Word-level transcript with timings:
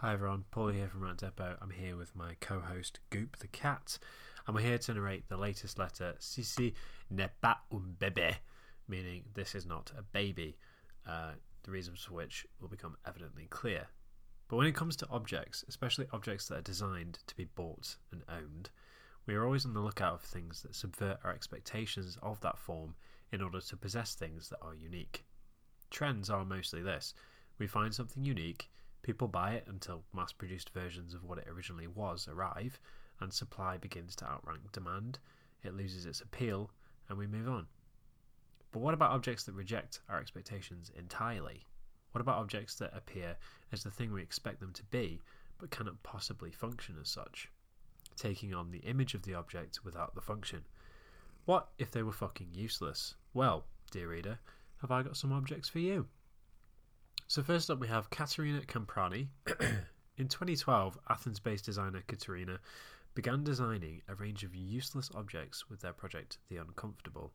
Hi 0.00 0.12
everyone, 0.12 0.44
Paul 0.50 0.68
here 0.68 0.88
from 0.88 1.04
Rat 1.04 1.16
Depot. 1.16 1.56
I'm 1.58 1.70
here 1.70 1.96
with 1.96 2.14
my 2.14 2.36
co-host 2.38 3.00
Goop 3.08 3.38
the 3.38 3.48
cat, 3.48 3.98
and 4.46 4.54
we're 4.54 4.60
here 4.60 4.76
to 4.76 4.92
narrate 4.92 5.26
the 5.30 5.38
latest 5.38 5.78
letter 5.78 6.14
"Ceci 6.18 6.74
n'est 7.10 7.30
pas 7.40 7.56
un 7.72 7.96
bébé," 7.98 8.34
meaning 8.86 9.24
this 9.32 9.54
is 9.54 9.64
not 9.64 9.92
a 9.96 10.02
baby. 10.02 10.58
Uh, 11.06 11.30
the 11.62 11.70
reasons 11.70 12.02
for 12.02 12.12
which 12.12 12.46
will 12.60 12.68
become 12.68 12.98
evidently 13.06 13.46
clear. 13.46 13.86
But 14.48 14.56
when 14.56 14.66
it 14.66 14.74
comes 14.74 14.96
to 14.96 15.08
objects, 15.08 15.64
especially 15.66 16.08
objects 16.12 16.46
that 16.48 16.58
are 16.58 16.62
designed 16.62 17.20
to 17.26 17.34
be 17.34 17.46
bought 17.46 17.96
and 18.12 18.22
owned, 18.28 18.68
we 19.24 19.34
are 19.34 19.46
always 19.46 19.64
on 19.64 19.72
the 19.72 19.80
lookout 19.80 20.20
for 20.20 20.26
things 20.26 20.60
that 20.60 20.74
subvert 20.74 21.20
our 21.24 21.32
expectations 21.32 22.18
of 22.22 22.38
that 22.42 22.58
form 22.58 22.96
in 23.32 23.40
order 23.40 23.62
to 23.62 23.76
possess 23.78 24.14
things 24.14 24.50
that 24.50 24.60
are 24.60 24.74
unique. 24.74 25.24
Trends 25.88 26.28
are 26.28 26.44
mostly 26.44 26.82
this 26.82 27.14
we 27.58 27.66
find 27.66 27.94
something 27.94 28.22
unique, 28.22 28.68
people 29.06 29.28
buy 29.28 29.52
it 29.52 29.64
until 29.68 30.02
mass 30.12 30.32
produced 30.32 30.70
versions 30.70 31.14
of 31.14 31.22
what 31.22 31.38
it 31.38 31.46
originally 31.48 31.86
was 31.86 32.26
arrive, 32.26 32.80
and 33.20 33.32
supply 33.32 33.76
begins 33.76 34.16
to 34.16 34.24
outrank 34.24 34.72
demand, 34.72 35.20
it 35.62 35.76
loses 35.76 36.06
its 36.06 36.20
appeal, 36.20 36.72
and 37.08 37.16
we 37.16 37.24
move 37.24 37.48
on. 37.48 37.68
But 38.72 38.80
what 38.80 38.94
about 38.94 39.12
objects 39.12 39.44
that 39.44 39.54
reject 39.54 40.00
our 40.08 40.18
expectations 40.18 40.90
entirely? 40.98 41.64
What 42.10 42.20
about 42.20 42.38
objects 42.38 42.74
that 42.76 42.96
appear 42.96 43.36
as 43.70 43.84
the 43.84 43.92
thing 43.92 44.12
we 44.12 44.22
expect 44.22 44.58
them 44.58 44.72
to 44.72 44.84
be, 44.86 45.22
but 45.58 45.70
cannot 45.70 46.02
possibly 46.02 46.50
function 46.50 46.96
as 47.00 47.08
such? 47.08 47.48
Taking 48.16 48.54
on 48.54 48.72
the 48.72 48.78
image 48.78 49.14
of 49.14 49.22
the 49.22 49.34
object 49.34 49.84
without 49.84 50.16
the 50.16 50.20
function. 50.20 50.64
What 51.44 51.68
if 51.78 51.92
they 51.92 52.02
were 52.02 52.10
fucking 52.10 52.48
useless? 52.52 53.14
Well, 53.34 53.66
dear 53.92 54.08
reader, 54.08 54.40
have 54.80 54.90
I 54.90 55.04
got 55.04 55.16
some 55.16 55.32
objects 55.32 55.68
for 55.68 55.78
you? 55.78 56.08
So, 57.28 57.42
first 57.42 57.70
up, 57.70 57.80
we 57.80 57.88
have 57.88 58.08
Katerina 58.10 58.60
Kamprani. 58.60 59.26
In 60.16 60.28
2012, 60.28 60.96
Athens 61.10 61.40
based 61.40 61.64
designer 61.64 62.02
Caterina 62.06 62.60
began 63.16 63.42
designing 63.42 64.00
a 64.08 64.14
range 64.14 64.44
of 64.44 64.54
useless 64.54 65.10
objects 65.12 65.68
with 65.68 65.80
their 65.80 65.92
project 65.92 66.38
The 66.48 66.58
Uncomfortable. 66.58 67.32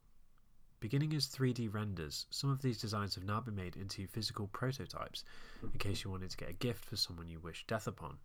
Beginning 0.79 1.13
as 1.13 1.27
3D 1.27 1.73
renders, 1.73 2.25
some 2.29 2.49
of 2.49 2.61
these 2.61 2.79
designs 2.79 3.15
have 3.15 3.25
now 3.25 3.41
been 3.41 3.55
made 3.55 3.75
into 3.75 4.07
physical 4.07 4.47
prototypes 4.47 5.25
in 5.61 5.77
case 5.77 6.05
you 6.05 6.09
wanted 6.09 6.31
to 6.31 6.37
get 6.37 6.49
a 6.49 6.53
gift 6.53 6.85
for 6.85 6.95
someone 6.95 7.27
you 7.27 7.39
wish 7.41 7.65
death 7.67 7.85
upon. 7.85 8.17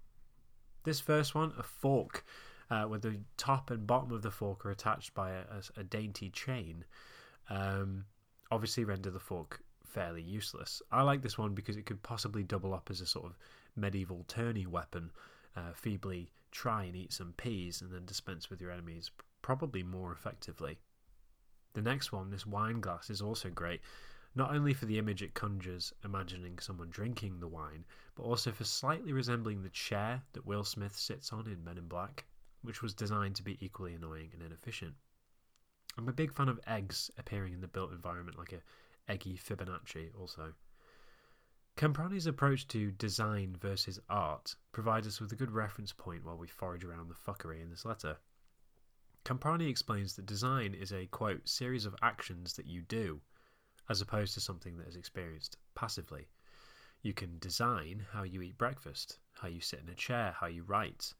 This 0.84 1.00
first 1.00 1.34
one, 1.34 1.52
a 1.58 1.64
fork, 1.64 2.24
uh, 2.70 2.84
where 2.84 3.00
the 3.00 3.18
top 3.36 3.72
and 3.72 3.86
bottom 3.86 4.12
of 4.12 4.22
the 4.22 4.30
fork 4.30 4.64
are 4.64 4.70
attached 4.70 5.14
by 5.14 5.32
a, 5.32 5.40
a, 5.40 5.80
a 5.80 5.84
dainty 5.84 6.30
chain, 6.30 6.84
um, 7.50 8.04
obviously 8.52 8.84
render 8.84 9.10
the 9.10 9.18
fork 9.18 9.60
fairly 9.96 10.20
useless. 10.20 10.82
I 10.92 11.00
like 11.00 11.22
this 11.22 11.38
one 11.38 11.54
because 11.54 11.78
it 11.78 11.86
could 11.86 12.02
possibly 12.02 12.42
double 12.42 12.74
up 12.74 12.90
as 12.90 13.00
a 13.00 13.06
sort 13.06 13.24
of 13.24 13.38
medieval 13.76 14.26
tourney 14.28 14.66
weapon, 14.66 15.10
uh, 15.56 15.72
feebly 15.72 16.30
try 16.52 16.84
and 16.84 16.94
eat 16.94 17.14
some 17.14 17.32
peas 17.38 17.80
and 17.80 17.90
then 17.90 18.04
dispense 18.04 18.50
with 18.50 18.60
your 18.60 18.70
enemies 18.70 19.10
probably 19.40 19.82
more 19.82 20.12
effectively. 20.12 20.78
The 21.72 21.80
next 21.80 22.12
one, 22.12 22.28
this 22.28 22.44
wine 22.44 22.82
glass, 22.82 23.08
is 23.08 23.22
also 23.22 23.48
great, 23.48 23.80
not 24.34 24.54
only 24.54 24.74
for 24.74 24.84
the 24.84 24.98
image 24.98 25.22
it 25.22 25.32
conjures, 25.32 25.94
imagining 26.04 26.58
someone 26.58 26.90
drinking 26.90 27.40
the 27.40 27.48
wine, 27.48 27.86
but 28.16 28.24
also 28.24 28.52
for 28.52 28.64
slightly 28.64 29.14
resembling 29.14 29.62
the 29.62 29.70
chair 29.70 30.20
that 30.34 30.44
Will 30.44 30.64
Smith 30.64 30.94
sits 30.94 31.32
on 31.32 31.46
in 31.46 31.64
Men 31.64 31.78
in 31.78 31.88
Black, 31.88 32.26
which 32.60 32.82
was 32.82 32.92
designed 32.92 33.36
to 33.36 33.42
be 33.42 33.56
equally 33.64 33.94
annoying 33.94 34.28
and 34.34 34.42
inefficient. 34.42 34.94
I'm 35.96 36.08
a 36.08 36.12
big 36.12 36.34
fan 36.34 36.50
of 36.50 36.60
eggs 36.66 37.10
appearing 37.16 37.54
in 37.54 37.62
the 37.62 37.68
built 37.68 37.92
environment 37.92 38.36
like 38.36 38.52
a 38.52 38.60
eggy 39.08 39.36
Fibonacci 39.36 40.10
also. 40.18 40.54
Kamprani's 41.76 42.26
approach 42.26 42.66
to 42.68 42.90
design 42.92 43.54
versus 43.60 44.00
art 44.08 44.54
provides 44.72 45.06
us 45.06 45.20
with 45.20 45.30
a 45.32 45.36
good 45.36 45.50
reference 45.50 45.92
point 45.92 46.24
while 46.24 46.38
we 46.38 46.46
forage 46.46 46.84
around 46.84 47.08
the 47.08 47.14
fuckery 47.14 47.60
in 47.60 47.68
this 47.68 47.84
letter. 47.84 48.16
Kamprani 49.26 49.68
explains 49.68 50.16
that 50.16 50.24
design 50.24 50.72
is 50.72 50.92
a 50.92 51.06
quote 51.06 51.46
series 51.48 51.84
of 51.84 51.94
actions 52.00 52.54
that 52.54 52.66
you 52.66 52.80
do, 52.82 53.20
as 53.90 54.00
opposed 54.00 54.34
to 54.34 54.40
something 54.40 54.78
that 54.78 54.88
is 54.88 54.96
experienced 54.96 55.56
passively. 55.74 56.28
You 57.02 57.12
can 57.12 57.38
design 57.40 58.06
how 58.10 58.22
you 58.22 58.40
eat 58.40 58.56
breakfast, 58.56 59.18
how 59.32 59.48
you 59.48 59.60
sit 59.60 59.80
in 59.80 59.88
a 59.88 59.94
chair, 59.94 60.34
how 60.38 60.46
you 60.46 60.62
write. 60.62 61.12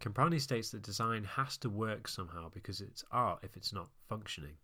Kamprani 0.00 0.40
states 0.40 0.70
that 0.70 0.82
design 0.82 1.24
has 1.24 1.56
to 1.58 1.68
work 1.68 2.08
somehow 2.08 2.48
because 2.48 2.80
it's 2.80 3.04
art 3.10 3.40
if 3.42 3.56
it's 3.56 3.72
not 3.72 3.88
functioning. 4.08 4.56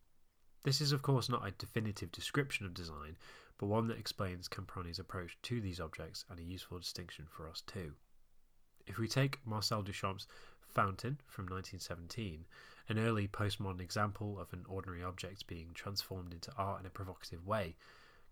This 0.66 0.80
is, 0.80 0.90
of 0.90 1.00
course, 1.00 1.28
not 1.28 1.46
a 1.46 1.52
definitive 1.52 2.10
description 2.10 2.66
of 2.66 2.74
design, 2.74 3.16
but 3.56 3.68
one 3.68 3.86
that 3.86 4.00
explains 4.00 4.48
Kamprani's 4.48 4.98
approach 4.98 5.38
to 5.42 5.60
these 5.60 5.78
objects 5.78 6.24
and 6.28 6.40
a 6.40 6.42
useful 6.42 6.80
distinction 6.80 7.24
for 7.30 7.48
us 7.48 7.60
too. 7.68 7.92
If 8.84 8.98
we 8.98 9.06
take 9.06 9.38
Marcel 9.46 9.84
Duchamp's 9.84 10.26
Fountain 10.74 11.20
from 11.28 11.44
1917, 11.44 12.46
an 12.88 12.98
early 12.98 13.28
postmodern 13.28 13.80
example 13.80 14.40
of 14.40 14.52
an 14.52 14.64
ordinary 14.68 15.04
object 15.04 15.46
being 15.46 15.70
transformed 15.72 16.32
into 16.32 16.52
art 16.58 16.80
in 16.80 16.86
a 16.86 16.90
provocative 16.90 17.46
way, 17.46 17.76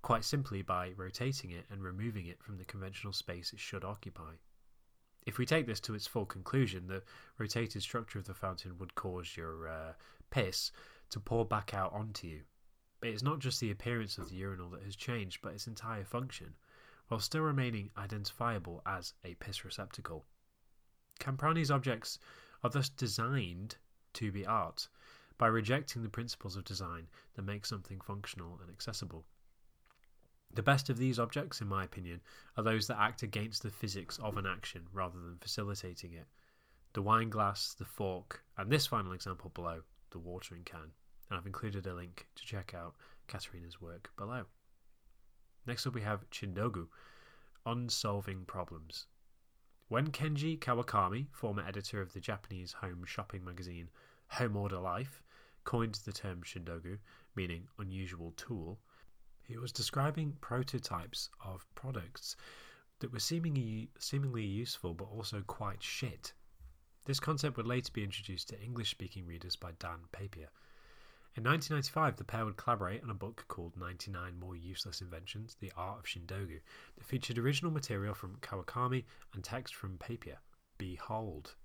quite 0.02 0.24
simply 0.24 0.60
by 0.60 0.90
rotating 0.96 1.52
it 1.52 1.66
and 1.70 1.84
removing 1.84 2.26
it 2.26 2.42
from 2.42 2.58
the 2.58 2.64
conventional 2.64 3.12
space 3.12 3.52
it 3.52 3.60
should 3.60 3.84
occupy. 3.84 4.32
If 5.24 5.38
we 5.38 5.46
take 5.46 5.68
this 5.68 5.80
to 5.82 5.94
its 5.94 6.08
full 6.08 6.26
conclusion, 6.26 6.88
the 6.88 7.04
rotated 7.38 7.82
structure 7.82 8.18
of 8.18 8.26
the 8.26 8.34
fountain 8.34 8.76
would 8.78 8.96
cause 8.96 9.36
your 9.36 9.68
uh, 9.68 9.92
piss 10.30 10.72
to 11.14 11.20
pour 11.20 11.44
back 11.44 11.72
out 11.72 11.92
onto 11.92 12.26
you. 12.26 12.40
But 12.98 13.10
it's 13.10 13.22
not 13.22 13.38
just 13.38 13.60
the 13.60 13.70
appearance 13.70 14.18
of 14.18 14.30
the 14.30 14.34
urinal 14.34 14.70
that 14.70 14.82
has 14.82 14.96
changed, 14.96 15.42
but 15.42 15.52
its 15.52 15.68
entire 15.68 16.04
function, 16.04 16.54
while 17.06 17.20
still 17.20 17.42
remaining 17.42 17.90
identifiable 17.96 18.82
as 18.84 19.14
a 19.24 19.34
piss 19.34 19.64
receptacle. 19.64 20.24
Kamprani's 21.20 21.70
objects 21.70 22.18
are 22.64 22.70
thus 22.70 22.88
designed 22.88 23.76
to 24.14 24.32
be 24.32 24.44
art 24.44 24.88
by 25.38 25.46
rejecting 25.46 26.02
the 26.02 26.08
principles 26.08 26.56
of 26.56 26.64
design 26.64 27.06
that 27.34 27.42
make 27.42 27.64
something 27.64 28.00
functional 28.00 28.58
and 28.60 28.68
accessible. 28.68 29.24
The 30.52 30.64
best 30.64 30.90
of 30.90 30.98
these 30.98 31.20
objects, 31.20 31.60
in 31.60 31.68
my 31.68 31.84
opinion, 31.84 32.22
are 32.56 32.64
those 32.64 32.88
that 32.88 33.00
act 33.00 33.22
against 33.22 33.62
the 33.62 33.70
physics 33.70 34.18
of 34.18 34.36
an 34.36 34.46
action 34.46 34.88
rather 34.92 35.20
than 35.20 35.38
facilitating 35.38 36.12
it. 36.12 36.26
The 36.92 37.02
wine 37.02 37.30
glass, 37.30 37.74
the 37.74 37.84
fork, 37.84 38.42
and 38.58 38.68
this 38.68 38.88
final 38.88 39.12
example 39.12 39.52
below, 39.54 39.82
the 40.10 40.18
watering 40.18 40.64
can. 40.64 40.92
And 41.28 41.38
I've 41.38 41.46
included 41.46 41.86
a 41.86 41.94
link 41.94 42.26
to 42.34 42.44
check 42.44 42.74
out 42.74 42.94
Katerina's 43.28 43.80
work 43.80 44.10
below. 44.16 44.44
Next 45.66 45.86
up, 45.86 45.94
we 45.94 46.02
have 46.02 46.28
Chindogu, 46.30 46.88
Unsolving 47.64 48.44
Problems. 48.44 49.06
When 49.88 50.10
Kenji 50.10 50.58
Kawakami, 50.58 51.28
former 51.32 51.64
editor 51.66 52.00
of 52.00 52.12
the 52.12 52.20
Japanese 52.20 52.72
home 52.72 53.04
shopping 53.06 53.44
magazine 53.44 53.90
Home 54.28 54.56
Order 54.56 54.78
Life, 54.78 55.22
coined 55.64 55.94
the 56.04 56.12
term 56.12 56.42
Chindogu, 56.42 56.98
meaning 57.34 57.68
unusual 57.78 58.32
tool, 58.36 58.78
he 59.42 59.56
was 59.56 59.72
describing 59.72 60.36
prototypes 60.40 61.28
of 61.44 61.66
products 61.74 62.36
that 63.00 63.12
were 63.12 63.20
seemingly, 63.20 63.90
seemingly 63.98 64.44
useful 64.44 64.94
but 64.94 65.04
also 65.04 65.42
quite 65.46 65.82
shit. 65.82 66.32
This 67.04 67.20
concept 67.20 67.56
would 67.56 67.66
later 67.66 67.92
be 67.92 68.02
introduced 68.04 68.48
to 68.48 68.60
English 68.60 68.90
speaking 68.90 69.26
readers 69.26 69.56
by 69.56 69.72
Dan 69.78 70.00
Papia. 70.12 70.48
In 71.36 71.42
1995, 71.42 72.16
the 72.16 72.22
pair 72.22 72.44
would 72.44 72.56
collaborate 72.56 73.02
on 73.02 73.10
a 73.10 73.14
book 73.14 73.44
called 73.48 73.76
99 73.76 74.38
More 74.38 74.54
Useless 74.54 75.00
Inventions 75.00 75.56
The 75.58 75.72
Art 75.76 75.98
of 75.98 76.04
Chindogu 76.04 76.60
that 76.94 77.04
featured 77.04 77.38
original 77.38 77.72
material 77.72 78.14
from 78.14 78.36
Kawakami 78.36 79.02
and 79.32 79.42
text 79.42 79.74
from 79.74 79.98
Papia. 79.98 80.36
Behold. 80.78 81.56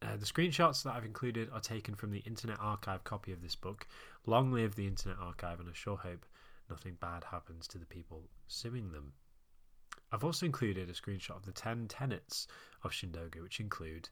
Uh, 0.00 0.16
the 0.16 0.24
screenshots 0.24 0.82
that 0.82 0.94
I've 0.94 1.04
included 1.04 1.50
are 1.52 1.60
taken 1.60 1.94
from 1.94 2.10
the 2.10 2.20
Internet 2.20 2.58
Archive 2.58 3.04
copy 3.04 3.32
of 3.32 3.42
this 3.42 3.54
book. 3.54 3.86
Long 4.24 4.50
live 4.50 4.76
the 4.76 4.86
Internet 4.86 5.18
Archive, 5.18 5.60
and 5.60 5.68
I 5.68 5.72
sure 5.74 5.98
hope 5.98 6.24
nothing 6.70 6.94
bad 6.98 7.24
happens 7.24 7.68
to 7.68 7.78
the 7.78 7.84
people 7.84 8.30
suing 8.46 8.92
them. 8.92 9.12
I've 10.10 10.24
also 10.24 10.46
included 10.46 10.88
a 10.88 10.94
screenshot 10.94 11.36
of 11.36 11.44
the 11.44 11.52
10 11.52 11.86
tenets 11.88 12.46
of 12.82 12.92
Chindogu, 12.92 13.42
which 13.42 13.60
include 13.60 14.08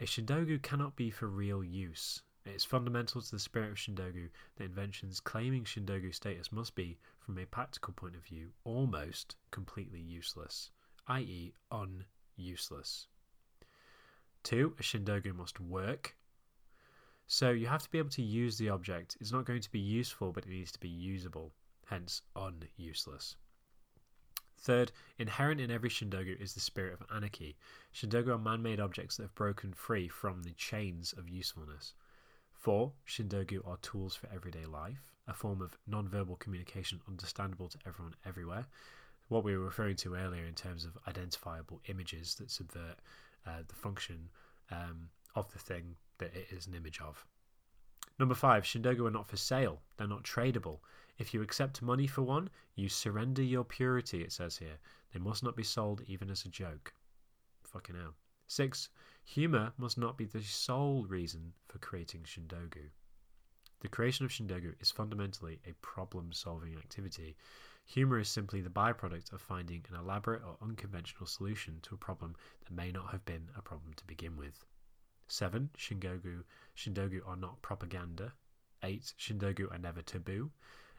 a 0.00 0.04
Chindogu 0.04 0.62
cannot 0.62 0.96
be 0.96 1.10
for 1.10 1.28
real 1.28 1.62
use. 1.62 2.22
It 2.44 2.56
is 2.56 2.64
fundamental 2.64 3.22
to 3.22 3.30
the 3.30 3.38
spirit 3.38 3.70
of 3.70 3.76
Chindogu 3.76 4.28
that 4.56 4.64
inventions 4.64 5.20
claiming 5.20 5.64
Chindogu 5.64 6.12
status 6.12 6.50
must 6.50 6.74
be, 6.74 6.98
from 7.20 7.38
a 7.38 7.46
practical 7.46 7.92
point 7.92 8.16
of 8.16 8.24
view, 8.24 8.52
almost 8.64 9.36
completely 9.52 10.00
useless, 10.00 10.70
i.e., 11.06 11.54
un-useless. 11.70 13.06
Two, 14.42 14.74
a 14.76 14.82
Chindogu 14.82 15.32
must 15.32 15.60
work. 15.60 16.16
So 17.28 17.50
you 17.50 17.68
have 17.68 17.84
to 17.84 17.90
be 17.90 17.98
able 17.98 18.10
to 18.10 18.22
use 18.22 18.58
the 18.58 18.70
object. 18.70 19.16
It's 19.20 19.30
not 19.30 19.44
going 19.44 19.60
to 19.60 19.70
be 19.70 19.78
useful, 19.78 20.32
but 20.32 20.44
it 20.44 20.50
needs 20.50 20.72
to 20.72 20.80
be 20.80 20.88
usable, 20.88 21.52
hence 21.86 22.22
un-useless. 22.34 23.36
Third, 24.58 24.90
inherent 25.18 25.60
in 25.60 25.70
every 25.70 25.90
Chindogu 25.90 26.40
is 26.40 26.54
the 26.54 26.60
spirit 26.60 26.94
of 26.94 27.06
anarchy. 27.14 27.56
Chindogu 27.94 28.28
are 28.28 28.38
man 28.38 28.62
made 28.62 28.80
objects 28.80 29.16
that 29.16 29.22
have 29.22 29.34
broken 29.36 29.72
free 29.72 30.08
from 30.08 30.42
the 30.42 30.52
chains 30.52 31.12
of 31.12 31.28
usefulness. 31.28 31.94
Four, 32.62 32.92
Chindogu 33.08 33.66
are 33.66 33.76
tools 33.78 34.14
for 34.14 34.28
everyday 34.32 34.66
life, 34.66 35.10
a 35.26 35.34
form 35.34 35.60
of 35.60 35.76
non 35.88 36.08
verbal 36.08 36.36
communication 36.36 37.00
understandable 37.08 37.68
to 37.68 37.78
everyone 37.84 38.14
everywhere. 38.24 38.66
what 39.26 39.42
we 39.42 39.56
were 39.56 39.64
referring 39.64 39.96
to 39.96 40.14
earlier 40.14 40.44
in 40.44 40.54
terms 40.54 40.84
of 40.84 40.96
identifiable 41.08 41.80
images 41.88 42.36
that 42.36 42.52
subvert 42.52 43.00
uh, 43.48 43.62
the 43.66 43.74
function 43.74 44.30
um, 44.70 45.08
of 45.34 45.52
the 45.52 45.58
thing 45.58 45.96
that 46.18 46.32
it 46.36 46.46
is 46.52 46.68
an 46.68 46.74
image 46.74 47.00
of. 47.00 47.26
Number 48.20 48.36
five, 48.36 48.62
Chindogu 48.62 49.08
are 49.08 49.10
not 49.10 49.26
for 49.26 49.36
sale. 49.36 49.82
They're 49.96 50.06
not 50.06 50.22
tradable. 50.22 50.78
If 51.18 51.34
you 51.34 51.42
accept 51.42 51.82
money 51.82 52.06
for 52.06 52.22
one, 52.22 52.48
you 52.76 52.88
surrender 52.88 53.42
your 53.42 53.64
purity, 53.64 54.22
it 54.22 54.30
says 54.30 54.56
here. 54.56 54.78
They 55.12 55.18
must 55.18 55.42
not 55.42 55.56
be 55.56 55.64
sold 55.64 56.02
even 56.06 56.30
as 56.30 56.44
a 56.44 56.48
joke. 56.48 56.94
Fucking 57.64 57.96
hell. 57.96 58.14
Six, 58.54 58.90
humor 59.24 59.72
must 59.78 59.96
not 59.96 60.18
be 60.18 60.26
the 60.26 60.42
sole 60.42 61.06
reason 61.06 61.54
for 61.68 61.78
creating 61.78 62.24
Chindogu. 62.24 62.90
The 63.80 63.88
creation 63.88 64.26
of 64.26 64.30
Chindogu 64.30 64.74
is 64.78 64.90
fundamentally 64.90 65.62
a 65.64 65.72
problem 65.80 66.34
solving 66.34 66.76
activity. 66.76 67.34
Humor 67.86 68.18
is 68.18 68.28
simply 68.28 68.60
the 68.60 68.68
byproduct 68.68 69.32
of 69.32 69.40
finding 69.40 69.86
an 69.88 69.96
elaborate 69.96 70.42
or 70.44 70.58
unconventional 70.60 71.24
solution 71.24 71.80
to 71.80 71.94
a 71.94 71.96
problem 71.96 72.36
that 72.66 72.74
may 72.74 72.92
not 72.92 73.10
have 73.10 73.24
been 73.24 73.48
a 73.56 73.62
problem 73.62 73.94
to 73.94 74.04
begin 74.04 74.36
with. 74.36 74.66
7. 75.28 75.70
Chindogu, 75.78 76.44
Chindogu 76.76 77.26
are 77.26 77.36
not 77.36 77.62
propaganda. 77.62 78.34
8. 78.82 79.14
Chindogu 79.18 79.72
are 79.72 79.78
never 79.78 80.02
taboo. 80.02 80.50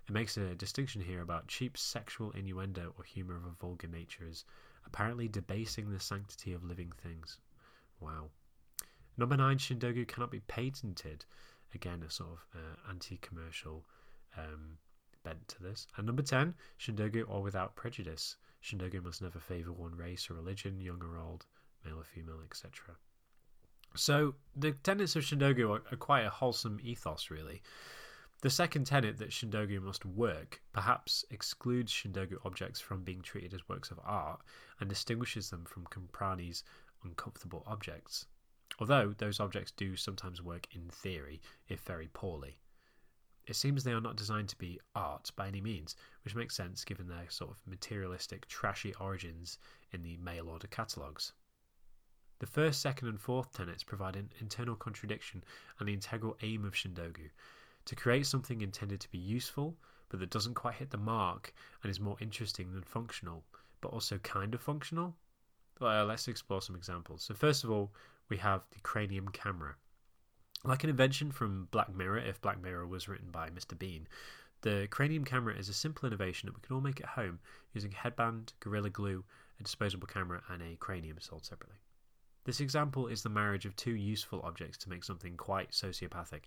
It 0.07 0.11
makes 0.11 0.37
a 0.37 0.55
distinction 0.55 1.01
here 1.01 1.21
about 1.21 1.49
cheap 1.49 1.77
sexual 1.77 2.31
innuendo 2.31 2.95
or 2.97 3.03
humor 3.03 3.35
of 3.35 3.45
a 3.45 3.51
vulgar 3.51 3.87
nature 3.87 4.25
as 4.27 4.43
apparently 4.85 5.27
debasing 5.27 5.91
the 5.91 5.99
sanctity 5.99 6.53
of 6.53 6.63
living 6.63 6.91
things. 7.01 7.37
Wow. 7.99 8.29
Number 9.17 9.37
9. 9.37 9.57
Chindogu 9.57 10.07
cannot 10.07 10.31
be 10.31 10.41
patented. 10.41 11.25
Again, 11.73 12.03
a 12.03 12.09
sort 12.11 12.31
of 12.31 12.39
uh, 12.55 12.89
anti 12.89 13.17
commercial 13.17 13.85
um, 14.37 14.77
bent 15.23 15.47
to 15.49 15.63
this. 15.63 15.87
And 15.97 16.05
number 16.05 16.21
10. 16.23 16.53
Chindogu 16.79 17.29
are 17.29 17.41
without 17.41 17.75
prejudice. 17.75 18.37
Chindogu 18.63 19.03
must 19.03 19.21
never 19.21 19.39
favour 19.39 19.71
one 19.71 19.95
race 19.95 20.29
or 20.29 20.35
religion, 20.35 20.79
young 20.79 21.01
or 21.01 21.17
old, 21.17 21.45
male 21.85 21.99
or 21.99 22.03
female, 22.03 22.39
etc. 22.43 22.95
So 23.95 24.35
the 24.55 24.71
tenets 24.71 25.15
of 25.15 25.23
Chindogu 25.23 25.69
are, 25.69 25.83
are, 25.91 25.97
quite 25.97 26.25
a 26.25 26.29
wholesome 26.29 26.79
ethos, 26.81 27.29
really. 27.29 27.61
The 28.43 28.49
second 28.49 28.87
tenet 28.87 29.19
that 29.19 29.29
Chindogu 29.29 29.79
must 29.79 30.03
work 30.03 30.61
perhaps 30.73 31.23
excludes 31.29 31.93
Chindogu 31.93 32.39
objects 32.43 32.81
from 32.81 33.05
being 33.05 33.21
treated 33.21 33.53
as 33.53 33.69
works 33.69 33.89
of 33.89 34.01
art 34.03 34.41
and 34.81 34.89
distinguishes 34.89 35.49
them 35.49 35.63
from 35.63 35.85
Kamprani's 35.85 36.61
uncomfortable 37.05 37.63
objects. 37.65 38.25
Although 38.79 39.13
those 39.13 39.39
objects 39.39 39.71
do 39.71 39.95
sometimes 39.95 40.41
work 40.41 40.67
in 40.75 40.89
theory, 40.89 41.41
if 41.69 41.79
very 41.83 42.09
poorly. 42.09 42.59
It 43.47 43.55
seems 43.55 43.85
they 43.85 43.93
are 43.93 44.01
not 44.01 44.17
designed 44.17 44.49
to 44.49 44.57
be 44.57 44.77
art 44.93 45.31
by 45.37 45.47
any 45.47 45.61
means, 45.61 45.95
which 46.25 46.35
makes 46.35 46.53
sense 46.53 46.83
given 46.83 47.07
their 47.07 47.29
sort 47.29 47.51
of 47.51 47.65
materialistic, 47.65 48.49
trashy 48.49 48.93
origins 48.95 49.57
in 49.93 50.03
the 50.03 50.17
mail 50.17 50.49
order 50.49 50.67
catalogues. 50.67 51.31
The 52.39 52.47
first, 52.47 52.81
second, 52.81 53.07
and 53.07 53.21
fourth 53.21 53.53
tenets 53.53 53.83
provide 53.83 54.17
an 54.17 54.33
internal 54.41 54.75
contradiction 54.75 55.45
and 55.79 55.87
the 55.87 55.93
integral 55.93 56.37
aim 56.41 56.65
of 56.65 56.73
Chindogu 56.73 57.29
to 57.85 57.95
create 57.95 58.25
something 58.25 58.61
intended 58.61 58.99
to 59.01 59.11
be 59.11 59.17
useful, 59.17 59.75
but 60.09 60.19
that 60.19 60.29
doesn't 60.29 60.53
quite 60.53 60.75
hit 60.75 60.91
the 60.91 60.97
mark 60.97 61.53
and 61.81 61.89
is 61.89 61.99
more 61.99 62.17
interesting 62.19 62.71
than 62.71 62.83
functional, 62.83 63.43
but 63.81 63.89
also 63.89 64.17
kind 64.19 64.53
of 64.53 64.61
functional. 64.61 65.15
Well, 65.79 66.05
let's 66.05 66.27
explore 66.27 66.61
some 66.61 66.75
examples. 66.75 67.23
So, 67.23 67.33
first 67.33 67.63
of 67.63 67.71
all, 67.71 67.91
we 68.29 68.37
have 68.37 68.61
the 68.71 68.79
cranium 68.81 69.27
camera. 69.29 69.75
Like 70.63 70.83
an 70.83 70.89
invention 70.89 71.31
from 71.31 71.67
Black 71.71 71.93
Mirror, 71.93 72.19
if 72.19 72.41
Black 72.41 72.61
Mirror 72.61 72.87
was 72.87 73.09
written 73.09 73.31
by 73.31 73.49
Mr. 73.49 73.77
Bean, 73.77 74.07
the 74.61 74.87
cranium 74.89 75.25
camera 75.25 75.55
is 75.55 75.67
a 75.67 75.73
simple 75.73 76.07
innovation 76.07 76.47
that 76.47 76.55
we 76.55 76.61
can 76.61 76.73
all 76.75 76.81
make 76.81 77.01
at 77.01 77.07
home 77.07 77.39
using 77.73 77.91
headband, 77.91 78.53
Gorilla 78.61 78.89
Glue, 78.89 79.25
a 79.59 79.63
disposable 79.63 80.07
camera, 80.07 80.41
and 80.49 80.61
a 80.61 80.77
cranium 80.77 81.17
sold 81.19 81.43
separately. 81.43 81.77
This 82.45 82.61
example 82.61 83.07
is 83.07 83.23
the 83.23 83.29
marriage 83.29 83.65
of 83.65 83.75
two 83.75 83.95
useful 83.95 84.41
objects 84.41 84.77
to 84.79 84.89
make 84.89 85.03
something 85.03 85.35
quite 85.35 85.71
sociopathic. 85.71 86.43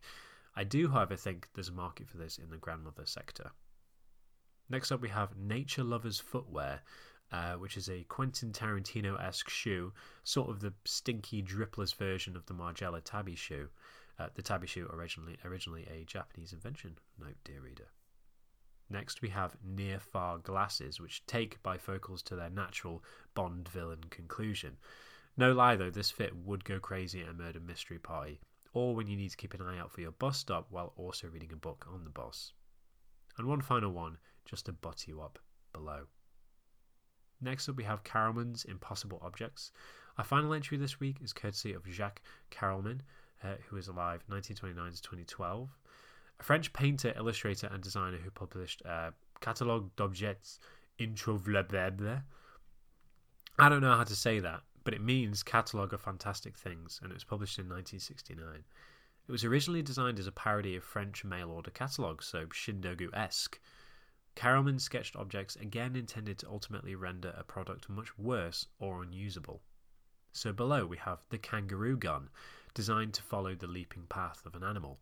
I 0.56 0.64
do, 0.64 0.88
however, 0.88 1.16
think 1.16 1.48
there's 1.54 1.68
a 1.68 1.72
market 1.72 2.08
for 2.08 2.16
this 2.16 2.38
in 2.38 2.50
the 2.50 2.56
grandmother 2.56 3.04
sector. 3.04 3.50
Next 4.70 4.90
up, 4.90 5.02
we 5.02 5.10
have 5.10 5.36
Nature 5.36 5.84
Lovers 5.84 6.18
Footwear, 6.18 6.80
uh, 7.30 7.54
which 7.54 7.76
is 7.76 7.88
a 7.88 8.04
Quentin 8.04 8.52
Tarantino 8.52 9.22
esque 9.22 9.50
shoe, 9.50 9.92
sort 10.24 10.48
of 10.48 10.60
the 10.60 10.72
stinky, 10.84 11.42
dripless 11.42 11.94
version 11.94 12.36
of 12.36 12.46
the 12.46 12.54
Margiela 12.54 13.02
Tabi 13.04 13.34
shoe. 13.34 13.68
Uh, 14.18 14.28
the 14.34 14.42
Tabi 14.42 14.66
shoe 14.66 14.88
originally 14.92 15.36
originally 15.44 15.86
a 15.92 16.04
Japanese 16.04 16.54
invention. 16.54 16.96
Note, 17.18 17.36
dear 17.44 17.60
reader. 17.60 17.88
Next, 18.88 19.20
we 19.20 19.28
have 19.28 19.56
near 19.62 19.98
far 19.98 20.38
glasses, 20.38 21.00
which 21.00 21.26
take 21.26 21.62
bifocals 21.62 22.22
to 22.24 22.36
their 22.36 22.50
natural 22.50 23.04
Bond 23.34 23.68
villain 23.68 24.04
conclusion. 24.10 24.78
No 25.36 25.52
lie 25.52 25.76
though, 25.76 25.90
this 25.90 26.10
fit 26.10 26.34
would 26.34 26.64
go 26.64 26.78
crazy 26.78 27.20
at 27.20 27.28
a 27.28 27.34
murder 27.34 27.60
mystery 27.60 27.98
party, 27.98 28.40
or 28.76 28.94
when 28.94 29.06
you 29.06 29.16
need 29.16 29.30
to 29.30 29.38
keep 29.38 29.54
an 29.54 29.62
eye 29.62 29.78
out 29.78 29.90
for 29.90 30.02
your 30.02 30.10
bus 30.10 30.36
stop 30.36 30.66
while 30.68 30.92
also 30.96 31.26
reading 31.28 31.50
a 31.50 31.56
book 31.56 31.86
on 31.90 32.04
the 32.04 32.10
bus. 32.10 32.52
And 33.38 33.46
one 33.46 33.62
final 33.62 33.90
one, 33.90 34.18
just 34.44 34.66
to 34.66 34.72
butt 34.74 35.08
you 35.08 35.22
up 35.22 35.38
below. 35.72 36.02
Next 37.40 37.70
up, 37.70 37.76
we 37.76 37.84
have 37.84 38.04
Carelman's 38.04 38.66
Impossible 38.66 39.18
Objects. 39.22 39.72
Our 40.18 40.24
final 40.24 40.52
entry 40.52 40.76
this 40.76 41.00
week 41.00 41.16
is 41.22 41.32
courtesy 41.32 41.72
of 41.72 41.86
Jacques 41.86 42.20
Carelman, 42.50 43.00
uh, 43.42 43.54
who 43.66 43.78
is 43.78 43.88
alive 43.88 44.22
1929 44.26 44.92
to 44.92 45.00
2012, 45.00 45.70
a 46.38 46.42
French 46.42 46.70
painter, 46.74 47.14
illustrator, 47.16 47.70
and 47.72 47.82
designer 47.82 48.18
who 48.18 48.30
published 48.30 48.82
uh, 48.84 49.10
Catalogue 49.40 49.88
d'Objets 49.96 50.58
Introuvables. 51.00 52.22
I 53.58 53.68
don't 53.70 53.80
know 53.80 53.96
how 53.96 54.04
to 54.04 54.14
say 54.14 54.40
that, 54.40 54.60
but 54.86 54.94
it 54.94 55.02
means 55.02 55.42
Catalogue 55.42 55.92
of 55.92 56.00
Fantastic 56.00 56.56
Things, 56.56 57.00
and 57.02 57.10
it 57.10 57.14
was 57.14 57.24
published 57.24 57.58
in 57.58 57.64
1969. 57.64 58.62
It 59.26 59.32
was 59.32 59.42
originally 59.42 59.82
designed 59.82 60.20
as 60.20 60.28
a 60.28 60.32
parody 60.32 60.76
of 60.76 60.84
French 60.84 61.24
mail 61.24 61.50
order 61.50 61.72
catalogues, 61.72 62.26
so 62.26 62.46
Chindogu 62.46 63.10
esque. 63.12 63.58
Carelman 64.36 64.80
sketched 64.80 65.16
objects 65.16 65.56
again 65.56 65.96
intended 65.96 66.38
to 66.38 66.48
ultimately 66.48 66.94
render 66.94 67.34
a 67.36 67.42
product 67.42 67.88
much 67.88 68.16
worse 68.16 68.68
or 68.78 69.02
unusable. 69.02 69.60
So 70.30 70.52
below 70.52 70.86
we 70.86 70.98
have 70.98 71.26
the 71.30 71.38
kangaroo 71.38 71.96
gun, 71.96 72.30
designed 72.72 73.14
to 73.14 73.22
follow 73.22 73.56
the 73.56 73.66
leaping 73.66 74.06
path 74.06 74.46
of 74.46 74.54
an 74.54 74.62
animal, 74.62 75.00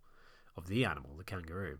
of 0.56 0.66
the 0.66 0.86
animal, 0.86 1.14
the 1.14 1.25
kangaroo 1.25 1.78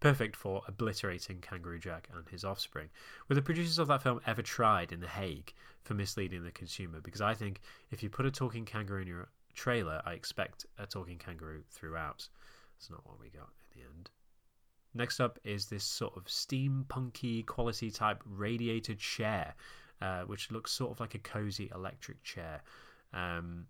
perfect 0.00 0.36
for 0.36 0.62
obliterating 0.68 1.40
Kangaroo 1.40 1.78
Jack 1.78 2.08
and 2.14 2.28
his 2.28 2.44
offspring. 2.44 2.88
Were 3.28 3.34
the 3.34 3.42
producers 3.42 3.78
of 3.78 3.88
that 3.88 4.02
film 4.02 4.20
ever 4.26 4.42
tried 4.42 4.92
in 4.92 5.00
The 5.00 5.08
Hague 5.08 5.52
for 5.82 5.94
misleading 5.94 6.44
the 6.44 6.50
consumer? 6.50 7.00
Because 7.00 7.20
I 7.20 7.34
think 7.34 7.60
if 7.90 8.02
you 8.02 8.10
put 8.10 8.26
a 8.26 8.30
talking 8.30 8.64
kangaroo 8.64 9.02
in 9.02 9.08
your 9.08 9.28
trailer, 9.54 10.02
I 10.04 10.12
expect 10.12 10.66
a 10.78 10.86
talking 10.86 11.18
kangaroo 11.18 11.62
throughout. 11.70 12.28
That's 12.76 12.90
not 12.90 13.06
what 13.06 13.20
we 13.20 13.28
got 13.30 13.50
in 13.74 13.80
the 13.80 13.86
end. 13.86 14.10
Next 14.94 15.20
up 15.20 15.38
is 15.42 15.66
this 15.66 15.84
sort 15.84 16.16
of 16.16 16.24
steampunky 16.26 17.44
quality 17.46 17.90
type 17.90 18.22
radiated 18.24 18.98
chair, 18.98 19.54
uh, 20.00 20.22
which 20.22 20.50
looks 20.52 20.70
sort 20.70 20.92
of 20.92 21.00
like 21.00 21.14
a 21.14 21.18
cozy 21.18 21.70
electric 21.74 22.22
chair. 22.22 22.62
Um, 23.12 23.66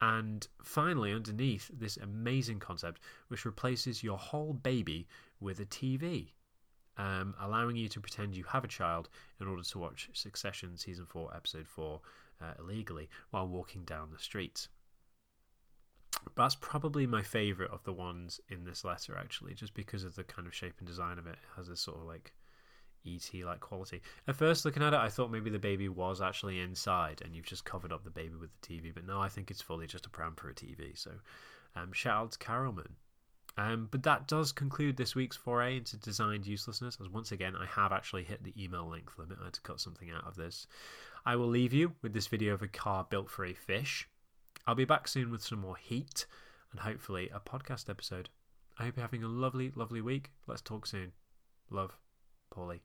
and 0.00 0.46
finally, 0.62 1.12
underneath 1.12 1.70
this 1.72 1.96
amazing 1.96 2.58
concept, 2.58 3.00
which 3.28 3.44
replaces 3.44 4.02
your 4.02 4.18
whole 4.18 4.52
baby 4.52 5.06
with 5.40 5.60
a 5.60 5.64
TV, 5.64 6.32
um, 6.96 7.34
allowing 7.40 7.76
you 7.76 7.88
to 7.88 8.00
pretend 8.00 8.36
you 8.36 8.44
have 8.44 8.64
a 8.64 8.68
child 8.68 9.08
in 9.40 9.46
order 9.46 9.62
to 9.62 9.78
watch 9.78 10.10
Succession 10.12 10.76
Season 10.76 11.06
4, 11.06 11.34
Episode 11.34 11.66
4 11.66 12.00
uh, 12.40 12.52
illegally 12.58 13.08
while 13.30 13.48
walking 13.48 13.84
down 13.84 14.10
the 14.10 14.18
street. 14.18 14.68
That's 16.36 16.54
probably 16.54 17.06
my 17.06 17.22
favourite 17.22 17.70
of 17.70 17.84
the 17.84 17.92
ones 17.92 18.40
in 18.48 18.64
this 18.64 18.84
letter, 18.84 19.16
actually, 19.18 19.54
just 19.54 19.74
because 19.74 20.04
of 20.04 20.16
the 20.16 20.24
kind 20.24 20.46
of 20.46 20.54
shape 20.54 20.74
and 20.78 20.86
design 20.86 21.18
of 21.18 21.26
it. 21.26 21.32
It 21.32 21.56
has 21.56 21.68
this 21.68 21.80
sort 21.80 21.98
of 21.98 22.04
like 22.04 22.32
ET 23.06 23.30
like 23.44 23.60
quality. 23.60 24.02
At 24.26 24.36
first, 24.36 24.64
looking 24.64 24.82
at 24.82 24.94
it, 24.94 25.00
I 25.00 25.08
thought 25.08 25.30
maybe 25.30 25.50
the 25.50 25.58
baby 25.58 25.88
was 25.88 26.20
actually 26.20 26.60
inside 26.60 27.22
and 27.24 27.34
you've 27.34 27.46
just 27.46 27.64
covered 27.64 27.92
up 27.92 28.04
the 28.04 28.10
baby 28.10 28.34
with 28.34 28.50
the 28.60 28.66
TV, 28.66 28.94
but 28.94 29.06
no, 29.06 29.20
I 29.20 29.28
think 29.28 29.50
it's 29.50 29.62
fully 29.62 29.86
just 29.86 30.06
a 30.06 30.10
pram 30.10 30.34
for 30.36 30.48
a 30.48 30.54
TV. 30.54 30.96
So, 30.96 31.10
um, 31.76 31.92
shout 31.92 32.22
out 32.22 32.32
to 32.32 32.38
Carelman. 32.38 32.92
Um, 33.56 33.88
but 33.90 34.02
that 34.02 34.26
does 34.26 34.50
conclude 34.50 34.96
this 34.96 35.14
week's 35.14 35.36
foray 35.36 35.76
into 35.76 35.96
designed 35.96 36.46
uselessness, 36.46 36.98
as 37.00 37.08
once 37.08 37.30
again 37.30 37.54
I 37.54 37.66
have 37.66 37.92
actually 37.92 38.24
hit 38.24 38.42
the 38.42 38.54
email 38.62 38.88
length 38.88 39.16
limit. 39.18 39.38
I 39.40 39.44
had 39.44 39.52
to 39.54 39.60
cut 39.60 39.80
something 39.80 40.10
out 40.10 40.26
of 40.26 40.34
this. 40.34 40.66
I 41.24 41.36
will 41.36 41.46
leave 41.46 41.72
you 41.72 41.92
with 42.02 42.12
this 42.12 42.26
video 42.26 42.54
of 42.54 42.62
a 42.62 42.68
car 42.68 43.06
built 43.08 43.30
for 43.30 43.44
a 43.44 43.54
fish. 43.54 44.08
I'll 44.66 44.74
be 44.74 44.84
back 44.84 45.06
soon 45.06 45.30
with 45.30 45.42
some 45.42 45.60
more 45.60 45.76
heat 45.76 46.26
and 46.72 46.80
hopefully 46.80 47.30
a 47.32 47.38
podcast 47.38 47.88
episode. 47.88 48.28
I 48.78 48.84
hope 48.84 48.96
you're 48.96 49.02
having 49.02 49.22
a 49.22 49.28
lovely, 49.28 49.70
lovely 49.74 50.00
week. 50.00 50.32
Let's 50.46 50.62
talk 50.62 50.86
soon. 50.86 51.12
Love, 51.70 51.96
Paulie. 52.52 52.80